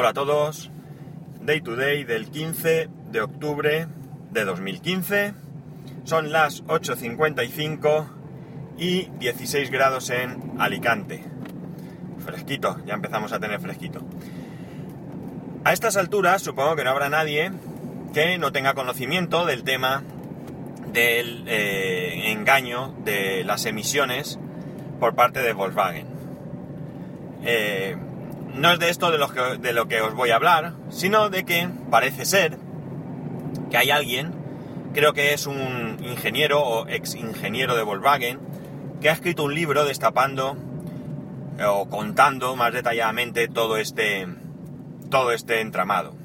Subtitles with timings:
[0.00, 0.70] Hola a todos.
[1.40, 3.88] Day to day del 15 de octubre
[4.30, 5.34] de 2015.
[6.04, 8.06] Son las 8.55
[8.78, 11.24] y 16 grados en Alicante.
[12.24, 14.02] Fresquito, ya empezamos a tener fresquito.
[15.64, 17.50] A estas alturas supongo que no habrá nadie
[18.14, 20.04] que no tenga conocimiento del tema
[20.92, 24.38] del eh, engaño de las emisiones
[25.00, 26.06] por parte de Volkswagen.
[27.42, 27.96] Eh,
[28.58, 32.24] no es de esto de lo, que, os voy a hablar, sino de que parece
[32.24, 32.58] ser
[33.70, 34.34] que hay alguien,
[34.94, 38.40] creo que es un ingeniero o ex ingeniero de Volkswagen,
[39.00, 40.56] que ha escrito un libro destapando
[41.58, 44.26] eh, o contando más detalladamente todo este,
[45.08, 46.16] todo este entramado.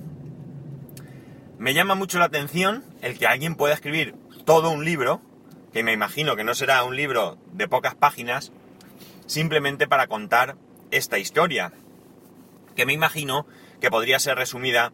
[1.59, 5.21] Me llama mucho la atención el que alguien pueda escribir todo un libro,
[5.71, 8.51] que me imagino que no será un libro de pocas páginas,
[9.27, 10.55] simplemente para contar
[10.89, 11.73] esta historia,
[12.75, 13.45] que me imagino
[13.79, 14.93] que podría ser resumida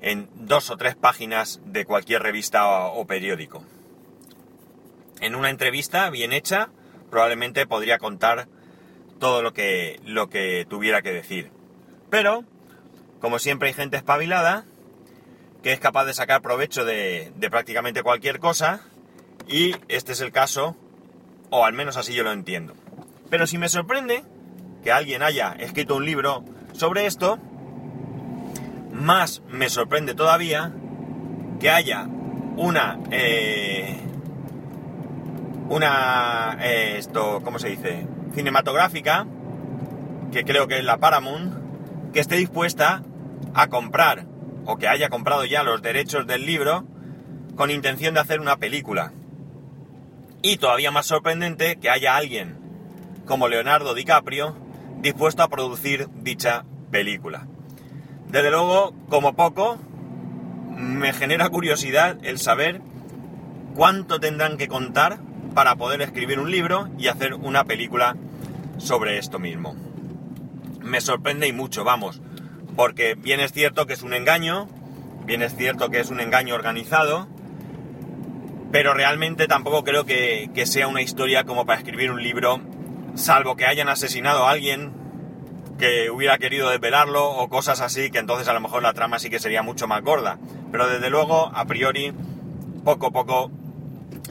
[0.00, 3.64] en dos o tres páginas de cualquier revista o, periódico.
[5.20, 6.70] En una entrevista bien hecha,
[7.10, 8.48] probablemente podría contar
[9.18, 11.50] todo lo que, lo que tuviera que decir.
[12.10, 12.44] Pero,
[13.20, 14.64] como siempre hay gente espabilada,
[15.62, 18.82] que es capaz de sacar provecho de, de prácticamente cualquier cosa,
[19.48, 20.76] y este es el caso,
[21.50, 22.74] o al menos así yo lo entiendo.
[23.30, 24.22] Pero si me sorprende
[24.84, 26.44] que alguien haya escrito un libro
[26.78, 27.38] sobre esto,
[28.92, 30.72] más me sorprende todavía
[31.58, 32.06] que haya
[32.56, 33.98] una eh,
[35.68, 39.26] una eh, esto cómo se dice cinematográfica
[40.32, 43.02] que creo que es la Paramount que esté dispuesta
[43.54, 44.26] a comprar
[44.64, 46.84] o que haya comprado ya los derechos del libro
[47.56, 49.12] con intención de hacer una película.
[50.42, 52.56] Y todavía más sorprendente que haya alguien
[53.26, 54.67] como Leonardo DiCaprio
[55.00, 57.46] dispuesto a producir dicha película.
[58.28, 59.78] Desde luego, como poco,
[60.76, 62.80] me genera curiosidad el saber
[63.74, 65.18] cuánto tendrán que contar
[65.54, 68.16] para poder escribir un libro y hacer una película
[68.76, 69.74] sobre esto mismo.
[70.82, 72.20] Me sorprende y mucho, vamos,
[72.76, 74.68] porque bien es cierto que es un engaño,
[75.24, 77.28] bien es cierto que es un engaño organizado,
[78.70, 82.60] pero realmente tampoco creo que, que sea una historia como para escribir un libro
[83.14, 84.92] salvo que hayan asesinado a alguien
[85.78, 89.30] que hubiera querido desvelarlo o cosas así, que entonces a lo mejor la trama sí
[89.30, 90.38] que sería mucho más gorda.
[90.70, 92.12] Pero desde luego, a priori,
[92.84, 93.50] poco a poco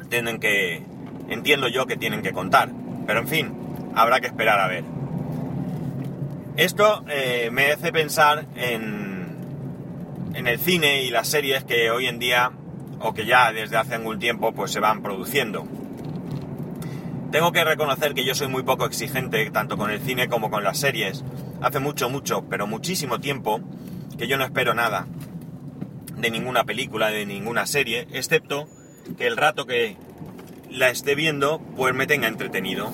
[0.09, 0.83] tienen que,
[1.29, 2.69] entiendo yo que tienen que contar.
[3.05, 3.53] Pero en fin,
[3.95, 4.83] habrá que esperar a ver.
[6.57, 9.37] Esto eh, me hace pensar en,
[10.33, 12.51] en el cine y las series que hoy en día,
[12.99, 15.65] o que ya desde hace algún tiempo, pues se van produciendo.
[17.31, 20.63] Tengo que reconocer que yo soy muy poco exigente, tanto con el cine como con
[20.63, 21.23] las series.
[21.61, 23.59] Hace mucho, mucho, pero muchísimo tiempo
[24.17, 25.07] que yo no espero nada
[26.15, 28.67] de ninguna película, de ninguna serie, excepto
[29.17, 29.97] que el rato que
[30.71, 32.91] la esté viendo, pues me tenga entretenido.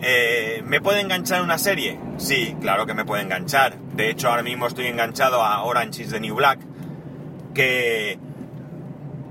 [0.00, 1.98] Eh, ¿Me puede enganchar una serie?
[2.16, 3.78] Sí, claro que me puede enganchar.
[3.94, 6.60] De hecho, ahora mismo estoy enganchado a Orange is the New Black,
[7.54, 8.18] que,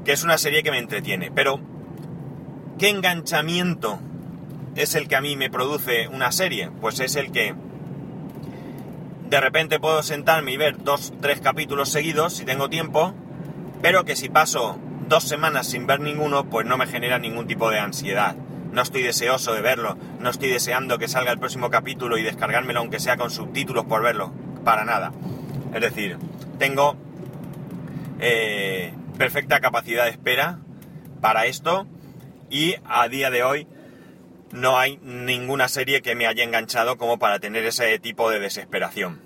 [0.06, 1.32] que es una serie que me entretiene.
[1.32, 1.60] Pero
[2.82, 4.00] ¿Qué enganchamiento
[4.76, 6.72] es el que a mí me produce una serie?
[6.82, 7.54] Pues es el que
[9.30, 13.14] de repente puedo sentarme y ver dos, tres capítulos seguidos si tengo tiempo,
[13.84, 17.70] pero que si paso dos semanas sin ver ninguno, pues no me genera ningún tipo
[17.70, 18.36] de ansiedad.
[18.72, 22.80] No estoy deseoso de verlo, no estoy deseando que salga el próximo capítulo y descargármelo
[22.80, 24.34] aunque sea con subtítulos por verlo,
[24.64, 25.12] para nada.
[25.72, 26.18] Es decir,
[26.58, 26.96] tengo
[28.20, 30.58] eh, perfecta capacidad de espera
[31.22, 31.86] para esto
[32.52, 33.68] y a día de hoy
[34.52, 39.22] no hay ninguna serie que me haya enganchado como para tener ese tipo de desesperación.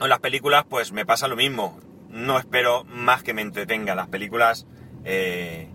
[0.00, 1.78] En las películas pues me pasa lo mismo,
[2.10, 3.94] no espero más que me entretenga.
[3.94, 4.66] Las películas
[5.04, 5.68] eh,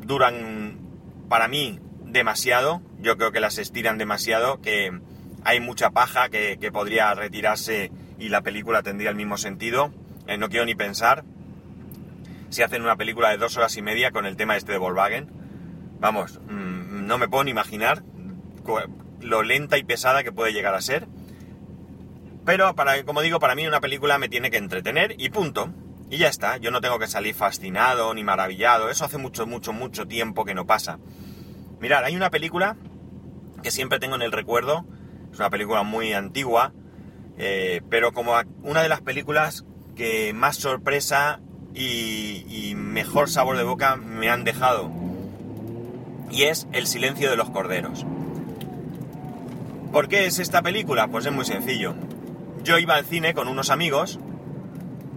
[0.00, 0.78] duran
[1.28, 4.98] para mí demasiado, yo creo que las estiran demasiado, que
[5.44, 9.92] hay mucha paja que, podría retirarse y la película tendría el mismo sentido.
[10.26, 11.24] Eh, no quiero ni pensar
[12.50, 15.30] si hacen una película de dos horas y media con el tema este de Volkswagen.
[16.00, 18.02] Vamos, mm, no me puedo ni imaginar
[19.20, 21.08] lo lenta y pesada que puede llegar a ser.
[22.44, 25.72] Pero, para, como digo, para mí una película me tiene que entretener y punto.
[26.10, 28.88] Y ya está, yo no tengo que salir fascinado ni maravillado.
[28.88, 30.98] Eso hace mucho, mucho, mucho tiempo que no pasa.
[31.80, 32.76] Mirad, hay una película
[33.62, 34.86] que siempre tengo en el recuerdo.
[35.30, 36.72] Es una película muy antigua.
[37.36, 39.64] Eh, pero como una de las películas
[39.94, 41.40] que más sorpresa
[41.78, 44.90] y, mejor sabor de boca me han dejado.
[46.30, 48.04] Y es El silencio de los corderos.
[49.92, 51.08] ¿Por qué es esta película?
[51.08, 51.94] Pues es muy sencillo.
[52.64, 54.18] yo iba al cine con unos amigos,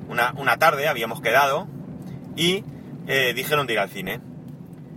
[0.07, 1.67] una, una tarde habíamos quedado,
[2.35, 2.63] y
[3.07, 4.21] eh, dijeron de ir al cine.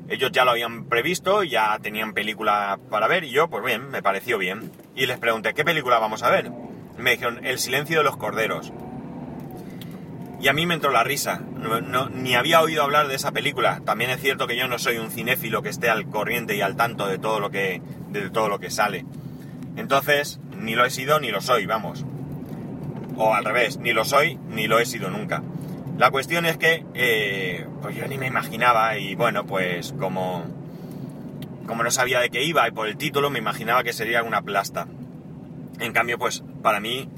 [0.09, 4.03] Ellos ya lo habían previsto, ya tenían película para ver, y yo, pues bien, me
[4.03, 4.71] pareció bien.
[4.95, 6.53] Y les pregunté, ¿qué película vamos a ver?
[6.99, 8.73] Me dijeron, El silencio de los corderos.
[10.45, 11.41] Y a mí me entró la risa.
[12.13, 13.81] ni había oído hablar de esa película.
[13.87, 16.77] También es cierto que yo no soy un cinéfilo que esté al corriente y al
[16.77, 17.81] tanto de todo lo que,
[18.11, 19.07] de todo lo que sale.
[19.77, 22.05] Entonces, ni lo he sido ni lo soy, vamos.
[23.17, 25.43] O al revés, ni lo soy ni lo he sido nunca.
[25.97, 30.45] La cuestión es que, eh, pues yo ni me imaginaba y bueno, pues como,
[31.67, 34.43] como no sabía de qué iba y por el título me imaginaba que sería una
[34.43, 34.89] plasta.
[35.81, 37.09] En cambio, pues para mí,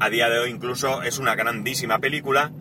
[0.00, 2.52] a día de hoy incluso es una grandísima película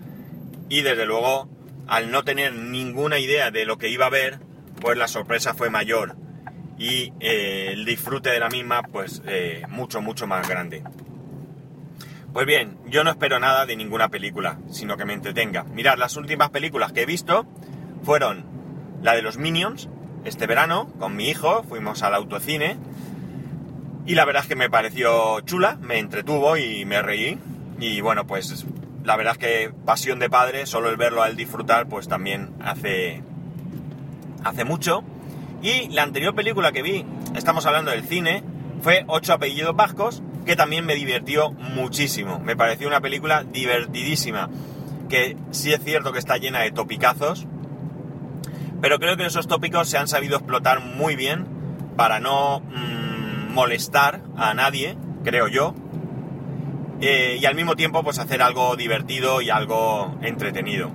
[0.70, 1.50] y desde luego,
[1.88, 4.40] al no tener ninguna idea de lo que iba a ver,
[4.82, 6.16] pues la sorpresa fue mayor
[6.78, 10.84] y eh, el disfrute de la misma, pues eh, mucho, mucho más grande.
[12.34, 15.64] Pues bien, yo no espero nada de ninguna película, sino que me entretenga.
[15.64, 17.46] Mirad, las últimas películas que he visto
[18.02, 18.46] fueron
[19.04, 19.88] la de los Minions,
[20.26, 22.78] este verano, con mi hijo, fuimos al autocine,
[24.06, 27.40] y la verdad es que me pareció chula, me entretuvo y me reí,
[27.80, 28.66] y bueno, pues
[29.04, 32.52] la verdad es que pasión de padre, solo el verlo a él disfrutar, pues también
[32.62, 33.22] hace,
[34.44, 35.04] hace mucho.
[35.62, 37.06] Y la anterior película que vi,
[37.36, 38.44] estamos hablando del cine,
[38.82, 42.40] fue Ocho apellidos vascos, que también me divirtió muchísimo.
[42.40, 44.50] Me pareció una película divertidísima,
[45.10, 47.48] que sí es cierto que está llena de topicazos,
[48.82, 51.48] pero creo que esos tópicos se han sabido explotar muy bien
[51.96, 53.03] para no mm,
[53.54, 55.76] molestar a nadie, creo yo,
[57.02, 60.92] eh, y al mismo tiempo pues hacer algo divertido y algo entretenido.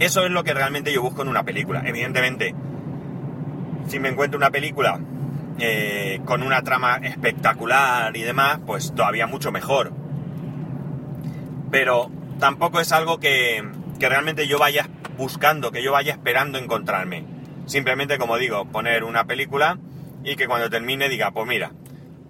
[0.00, 1.82] Eso es lo que realmente yo busco en una película.
[1.84, 2.54] Evidentemente,
[3.88, 4.98] si me encuentro una película
[5.58, 9.92] eh, con una trama espectacular y demás, pues todavía mucho mejor.
[11.70, 12.10] Pero
[12.40, 13.62] tampoco es algo que,
[13.98, 17.24] que realmente yo vaya buscando, que yo vaya esperando encontrarme.
[17.66, 19.78] Simplemente, como digo, poner una película
[20.24, 21.72] y que cuando termine diga, pues mira,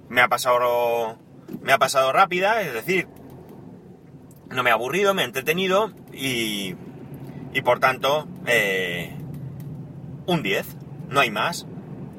[0.08, 1.18] me ha pasado,
[1.62, 3.08] me ha pasado rápida, es decir,
[4.50, 6.74] no me ha aburrido, me ha entretenido y,
[7.52, 9.14] y por tanto, eh,
[10.26, 10.76] un 10,
[11.08, 11.66] no hay más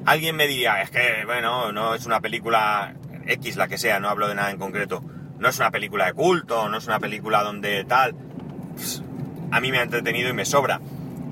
[0.06, 2.94] alguien me diría, es que, bueno, no es una película
[3.26, 5.02] X, la que sea, no hablo de nada en concreto,
[5.38, 8.14] no es una película de culto, no es una película donde tal,
[9.50, 10.80] a mí me ha entretenido y me sobra.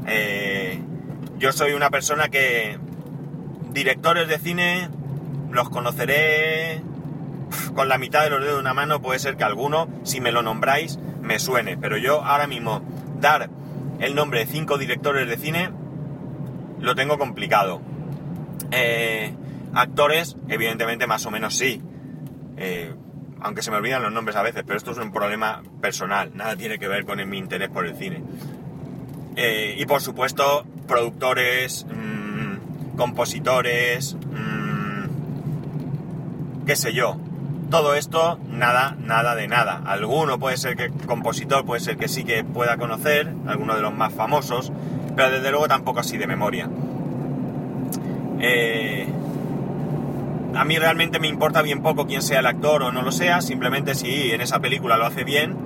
[0.07, 0.81] Eh,
[1.39, 2.79] yo soy una persona que
[3.75, 4.89] directores de cine
[5.51, 6.81] los conoceré
[7.75, 10.33] con la mitad de los dedos de una mano, puede ser que alguno, si me
[10.33, 12.83] lo nombráis, me suene, pero yo ahora mismo
[13.21, 13.51] dar
[14.01, 15.71] el nombre de cinco directores de cine
[16.81, 17.81] lo tengo complicado
[18.71, 19.35] eh,
[19.75, 21.83] actores, evidentemente más o menos sí.
[22.57, 22.95] Eh,
[23.41, 26.57] aunque se me olvidan los nombres a veces, pero esto es un problema personal, nada
[26.57, 28.23] tiene que ver con mi interés por el cine.
[29.37, 32.14] Eh, y por supuesto, productores, mm,
[32.97, 35.05] compositores, mm,
[36.67, 37.17] qué sé yo.
[37.71, 39.83] Todo esto, nada, nada de nada.
[39.85, 43.95] Alguno puede ser que compositor, puede ser que sí que pueda conocer, alguno de los
[43.95, 44.73] más famosos,
[45.17, 46.69] pero desde luego tampoco así de memoria.
[48.41, 49.09] Eh,
[50.55, 53.41] a mí realmente me importa bien poco quién sea el actor o no lo sea,
[53.41, 55.57] simplemente si en esa película lo hace bien,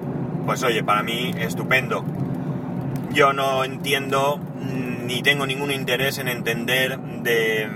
[0.47, 2.05] pues oye, para mí estupendo.
[3.13, 7.67] Yo no entiendo mm, ni tengo ningún interés en entender de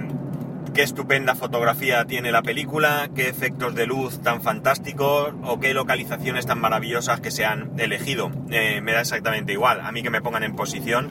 [0.75, 6.45] qué estupenda fotografía tiene la película, qué efectos de luz tan fantásticos o qué localizaciones
[6.45, 8.31] tan maravillosas que se han elegido.
[8.51, 11.11] Eh, me da exactamente igual, a mí que me pongan en posición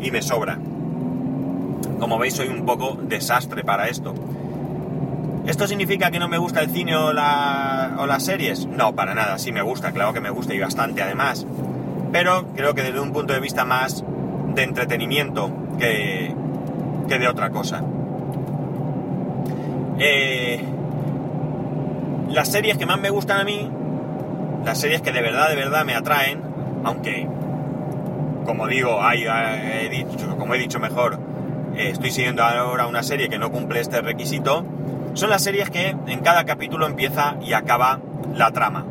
[0.00, 0.58] y me sobra.
[2.00, 4.14] Como veis soy un poco desastre para esto.
[5.46, 8.64] ¿Esto significa que no me gusta el cine o, las series?
[8.64, 11.46] No, para nada, sí me gusta, claro que me gusta y bastante además.
[12.10, 14.02] Pero creo que desde un punto de vista más
[14.56, 16.34] de entretenimiento que,
[17.08, 17.82] que de otra cosa.
[19.98, 20.60] Eh,
[22.30, 23.70] las series que más me gustan a mí,
[24.64, 26.40] las series que de verdad, de verdad me atraen,
[26.84, 27.28] aunque,
[28.44, 31.18] como digo, hay, he dicho, como he dicho mejor,
[31.76, 34.64] eh, estoy siguiendo ahora una serie que no cumple este requisito,
[35.14, 38.00] son las series que en cada capítulo empieza y acaba
[38.34, 38.84] la trama.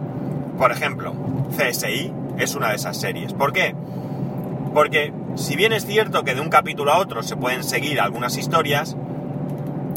[0.58, 1.14] Por ejemplo,
[1.56, 3.34] CSI es una de esas series.
[3.34, 3.76] ¿Por qué?
[4.76, 8.38] Porque si bien es cierto que de un capítulo a otro se pueden seguir algunas
[8.38, 8.98] historias,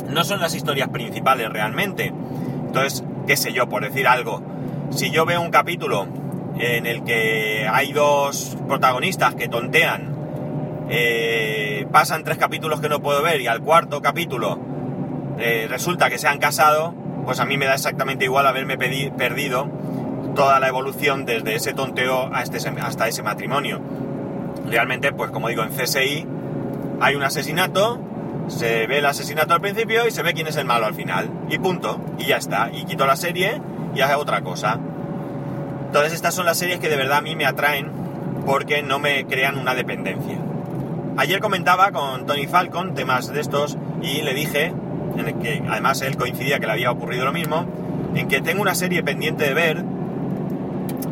[0.08, 2.12] no son las historias principales realmente.
[2.64, 4.40] Entonces, qué sé yo, por decir algo,
[4.90, 6.06] si yo veo un capítulo
[6.60, 10.16] en el que hay dos protagonistas que tontean
[10.90, 14.58] eh, pasan tres capítulos que no puedo ver y al cuarto capítulo
[15.38, 16.94] eh, resulta que se han casado,
[17.24, 19.68] pues a mí me da exactamente igual haberme perdido
[20.34, 23.80] toda la evolución desde ese tonteo hasta ese matrimonio.
[24.66, 26.26] Realmente, pues como digo, en CSI
[27.00, 28.00] hay un asesinato,
[28.48, 31.30] se ve el asesinato al principio y se ve quién es el malo al final.
[31.48, 32.00] Y punto.
[32.18, 32.70] Y ya está.
[32.72, 33.60] Y quito la serie
[33.94, 34.78] y hace otra cosa.
[35.86, 37.90] Entonces estas son las series que de verdad a mí me atraen
[38.44, 40.38] porque no me crean una dependencia.
[41.16, 44.72] Ayer comentaba con Tony Falcon temas de estos y le dije,
[45.16, 47.66] en el que además él coincidía que le había ocurrido lo mismo,
[48.14, 49.84] en que tengo una serie pendiente de ver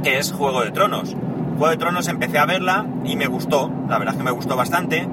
[0.03, 1.17] que es Juego de Tronos.
[1.59, 4.57] Juego de Tronos empecé a verla y me gustó, la verdad es que me gustó
[4.57, 5.09] bastante,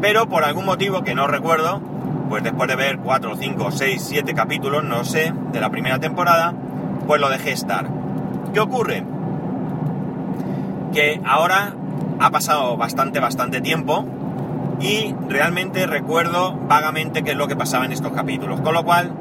[0.00, 1.82] pero por algún motivo que no recuerdo,
[2.30, 6.54] pues después de ver 4, 5, 6, 7 capítulos, no sé, de la primera temporada,
[7.06, 7.88] pues lo dejé estar.
[8.54, 9.04] ¿Qué ocurre?
[10.94, 11.74] Que ahora
[12.20, 14.06] ha pasado bastante, bastante tiempo
[14.80, 18.62] y realmente recuerdo vagamente qué es lo que pasaba en estos capítulos.
[18.62, 19.12] Con lo cual,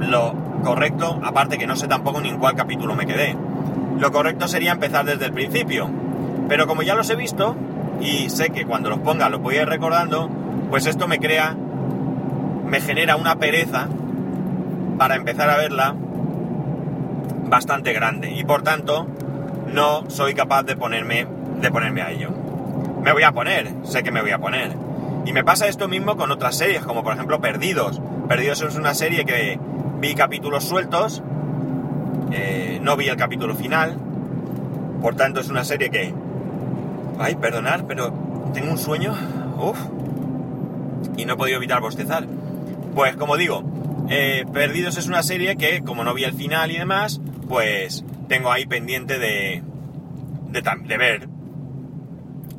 [0.00, 0.34] lo
[0.64, 3.36] correcto, aparte que no sé tampoco ni en cuál capítulo me quedé,
[3.98, 5.88] lo correcto sería empezar desde el principio.
[6.48, 7.56] Pero como ya los he visto,
[8.00, 10.28] y sé que cuando los ponga los voy a ir recordando,
[10.70, 11.54] pues esto me crea,
[12.66, 13.88] me genera una pereza
[14.98, 15.94] para empezar a verla
[17.48, 19.06] bastante grande y por tanto
[19.72, 21.26] no soy capaz de ponerme,
[21.60, 22.30] de ponerme a ello.
[23.02, 24.72] Me voy a poner, sé que me voy a poner.
[25.24, 28.00] Y me pasa esto mismo con otras series, como por ejemplo Perdidos.
[28.28, 29.58] Perdidos es una serie que
[30.00, 31.22] vi capítulos sueltos,
[32.82, 33.96] no vi el capítulo final,
[35.00, 36.12] por tanto es una serie que
[37.18, 38.12] Ay, perdonar, pero
[38.52, 39.14] tengo un sueño.
[39.58, 39.78] Uf.
[41.16, 42.26] Y no he podido evitar bostezar.
[42.94, 43.62] Pues como digo,
[44.08, 48.50] eh, Perdidos es una serie que, como no vi el final y demás, pues tengo
[48.50, 49.62] ahí pendiente de,
[50.50, 51.28] de, de ver.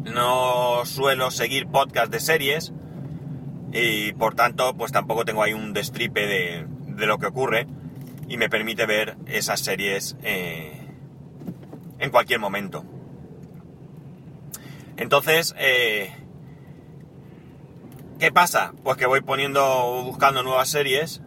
[0.05, 2.73] No suelo seguir podcast de series
[3.71, 7.67] y por tanto, pues tampoco tengo ahí un destripe de, de lo que ocurre
[8.27, 10.71] y me permite ver esas series eh,
[11.99, 12.83] en cualquier momento.
[14.97, 16.11] Entonces, eh,
[18.19, 18.73] ¿qué pasa?
[18.83, 21.21] Pues que voy poniendo, buscando nuevas series.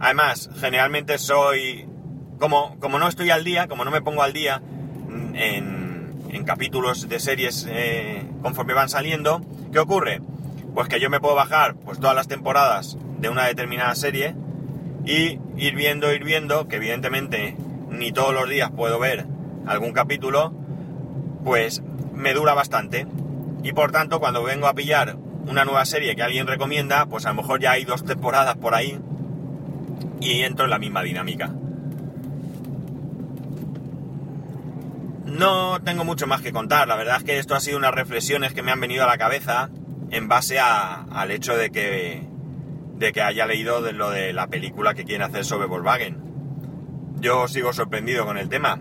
[0.00, 1.86] Además, generalmente soy,
[2.38, 4.62] como, como no estoy al día, como no me pongo al día
[5.34, 5.94] en,
[6.44, 9.40] capítulos de series eh, conforme van saliendo,
[9.72, 10.20] ¿qué ocurre?
[10.74, 14.34] Pues que yo me puedo bajar pues todas las temporadas de una determinada serie
[15.04, 17.56] y ir viendo, ir viendo, que evidentemente
[17.90, 19.26] ni todos los días puedo ver
[19.66, 20.52] algún capítulo,
[21.44, 21.82] pues
[22.14, 23.06] me dura bastante.
[23.62, 27.30] Y por tanto, cuando vengo a pillar una nueva serie que alguien recomienda, pues a
[27.30, 28.98] lo mejor ya hay dos temporadas por ahí
[30.20, 31.52] y entro en la misma dinámica.
[35.26, 38.54] No tengo mucho más que contar, la verdad es que esto ha sido unas reflexiones
[38.54, 39.68] que me han venido a la cabeza
[40.10, 42.22] en base al hecho de que,
[42.96, 46.18] de que haya leído de lo de la película que quieren hacer sobre Volkswagen.
[47.20, 48.78] Yo sigo sorprendido con el tema.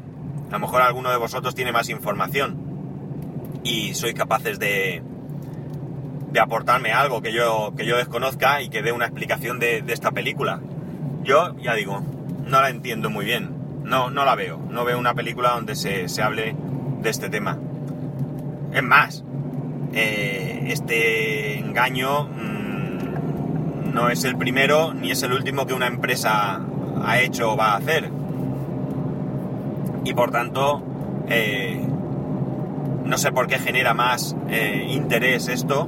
[0.50, 5.02] A lo mejor alguno de vosotros tiene más información y sois capaces de,
[6.32, 10.12] de aportarme algo que yo, que yo desconozca y que dé una explicación de, esta
[10.12, 10.62] película.
[11.24, 12.02] Yo, ya digo,
[12.46, 13.52] no la entiendo muy bien.
[13.84, 14.58] No, no la veo.
[14.70, 16.56] No veo una película donde se, hable
[17.02, 17.60] de este tema.
[18.74, 19.24] Es más,
[19.94, 22.63] eh, este engaño mm,
[23.94, 26.60] no es el primero ni es el último que una empresa
[27.06, 28.10] ha hecho o va a hacer.
[30.04, 30.82] Y por tanto,
[31.30, 31.80] eh,
[33.06, 35.88] no sé por qué genera más eh, interés esto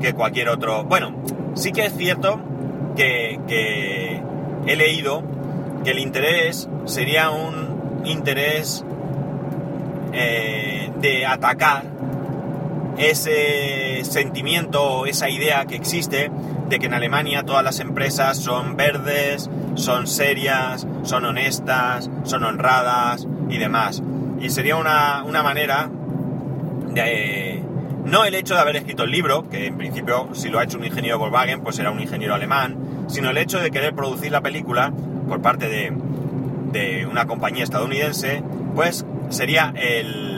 [0.00, 0.84] que cualquier otro.
[0.84, 1.14] Bueno,
[1.54, 2.40] sí que es cierto
[2.96, 4.20] que,
[4.66, 5.22] he leído
[5.84, 8.84] que el interés sería un interés
[10.12, 11.84] eh, de atacar
[12.98, 16.30] ese sentimiento, esa idea que existe
[16.68, 23.26] de que en Alemania todas las empresas son verdes, son serias, son honestas, son honradas
[23.48, 24.02] y demás.
[24.40, 25.90] Y sería una, una manera
[28.04, 30.78] no el hecho de haber escrito el libro, que en principio si lo ha hecho
[30.78, 34.40] un ingeniero Volkswagen, pues será un ingeniero alemán, sino el hecho de querer producir la
[34.40, 34.92] película
[35.28, 35.92] por parte de,
[36.72, 38.42] de una compañía estadounidense,
[38.74, 40.31] pues sería el,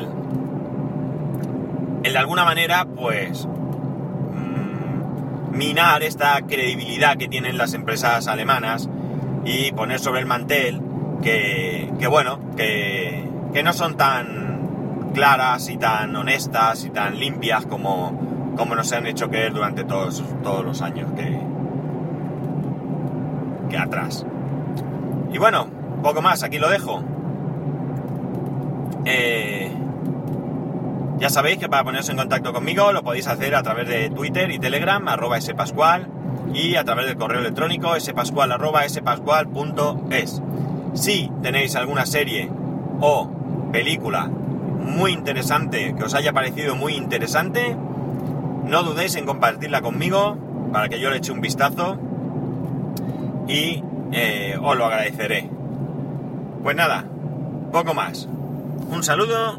[2.05, 8.89] el de alguna manera, pues mm, minar esta credibilidad que tienen las empresas alemanas
[9.45, 10.81] y poner sobre el mantel
[11.23, 17.65] que, que bueno, que, que no son tan claras y tan honestas y tan limpias
[17.65, 21.41] como, como nos han hecho creer durante todos, todos los años que,
[23.71, 24.27] que atrás.
[25.33, 25.69] Y bueno,
[26.03, 27.03] poco más, aquí lo dejo.
[29.07, 29.74] Eh,
[31.19, 34.51] ya sabéis que para poneros en contacto conmigo lo podéis hacer a través de Twitter
[34.51, 36.09] y Telegram, arroba spascual,
[36.53, 40.43] y a través del correo electrónico spascual arroba spascual.es.
[40.95, 42.51] Si tenéis alguna serie
[43.01, 43.29] o
[43.73, 47.77] película muy interesante, que os haya parecido muy interesante,
[48.65, 50.37] no dudéis en compartirla conmigo
[50.73, 51.97] para que yo le eche un vistazo
[53.49, 55.49] y eh, os lo agradeceré.
[56.63, 57.05] Pues nada,
[57.73, 58.29] poco más.
[58.91, 59.59] Un saludo